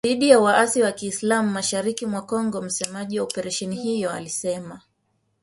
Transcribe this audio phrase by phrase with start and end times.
[0.07, 4.81] dhidi ya waasi wa kiislam mashariki mwa Kongo msemaji wa operesheni hiyo alisema